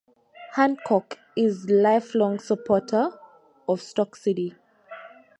[0.53, 3.11] Hancock is a lifelong supporter
[3.69, 4.55] of Stoke City.